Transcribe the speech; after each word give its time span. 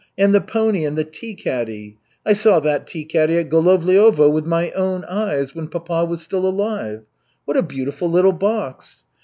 And 0.17 0.33
the 0.33 0.41
pony 0.41 0.83
and 0.83 0.97
the 0.97 1.03
tea 1.03 1.35
caddy. 1.35 1.99
I 2.25 2.33
saw 2.33 2.59
that 2.61 2.87
tea 2.87 3.03
caddy 3.05 3.37
at 3.37 3.49
Golovliovo 3.51 4.31
with 4.33 4.47
my 4.47 4.71
own 4.71 5.03
eyes, 5.05 5.53
when 5.53 5.67
papa 5.67 6.05
was 6.05 6.23
still 6.23 6.47
alive. 6.47 7.03
What 7.45 7.55
a 7.55 7.61
beautiful 7.61 8.09
little 8.09 8.33
box!" 8.33 9.03